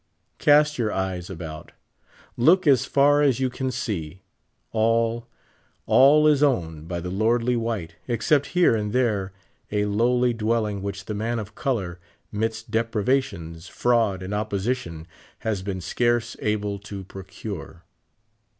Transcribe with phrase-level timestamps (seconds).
[0.39, 1.73] Cast your eyes about,
[2.35, 4.23] look as far as you can see;
[4.71, 5.27] all,
[5.85, 9.31] all is owned by the lordly white, except here and there
[9.71, 11.99] a lowl} dwell ing which the man of color,
[12.31, 15.05] midst deprivations, fraud, and opposition
[15.37, 17.83] has been scarce able to procure.